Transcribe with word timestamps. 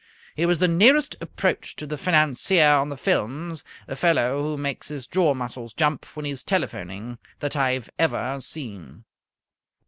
He 0.33 0.47
was 0.47 0.57
the 0.57 0.67
nearest 0.67 1.15
approach 1.21 1.75
to 1.75 1.85
the 1.85 1.95
financier 1.95 2.67
on 2.73 2.89
the 2.89 2.97
films, 2.97 3.63
the 3.85 3.95
fellow 3.95 4.41
who 4.41 4.57
makes 4.57 4.87
his 4.87 5.05
jaw 5.05 5.35
muscles 5.35 5.75
jump 5.75 6.07
when 6.15 6.25
he 6.25 6.31
is 6.31 6.43
telephoning, 6.43 7.19
that 7.39 7.55
I 7.55 7.73
have 7.73 7.91
ever 7.99 8.41
seen. 8.41 9.03